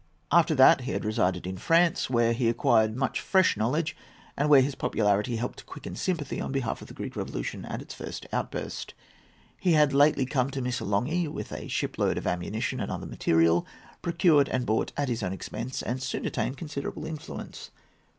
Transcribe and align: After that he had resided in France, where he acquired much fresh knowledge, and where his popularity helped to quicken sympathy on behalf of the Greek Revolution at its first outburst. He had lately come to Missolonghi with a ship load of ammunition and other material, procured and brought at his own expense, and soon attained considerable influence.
After 0.31 0.55
that 0.55 0.81
he 0.81 0.93
had 0.93 1.05
resided 1.05 1.45
in 1.45 1.57
France, 1.59 2.09
where 2.09 2.33
he 2.33 2.49
acquired 2.49 2.97
much 2.97 3.19
fresh 3.21 3.55
knowledge, 3.55 3.95
and 4.35 4.49
where 4.49 4.63
his 4.63 4.73
popularity 4.73 5.35
helped 5.35 5.59
to 5.59 5.63
quicken 5.63 5.95
sympathy 5.95 6.41
on 6.41 6.51
behalf 6.51 6.81
of 6.81 6.87
the 6.87 6.95
Greek 6.95 7.15
Revolution 7.15 7.65
at 7.65 7.83
its 7.83 7.93
first 7.93 8.25
outburst. 8.33 8.95
He 9.59 9.73
had 9.73 9.93
lately 9.93 10.25
come 10.25 10.49
to 10.49 10.59
Missolonghi 10.63 11.27
with 11.27 11.51
a 11.51 11.67
ship 11.67 11.99
load 11.99 12.17
of 12.17 12.25
ammunition 12.25 12.79
and 12.79 12.91
other 12.91 13.05
material, 13.05 13.63
procured 14.01 14.49
and 14.49 14.65
brought 14.65 14.91
at 14.97 15.07
his 15.07 15.21
own 15.21 15.33
expense, 15.33 15.83
and 15.83 16.01
soon 16.01 16.25
attained 16.25 16.57
considerable 16.57 17.05
influence. 17.05 17.69